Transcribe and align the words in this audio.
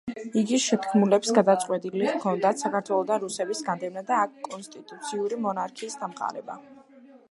იგი 0.41 0.57
შეთქმულებს 0.61 1.31
გადაწყვეტილი 1.39 2.07
ჰქონდათ 2.15 2.63
საქართველოდან 2.65 3.23
რუსების 3.27 3.63
განდევნა 3.69 4.07
და 4.11 4.21
აქ 4.25 4.35
კონსტიტუციური 4.51 5.43
მონარქიის 5.49 6.05
დამყარება. 6.05 6.63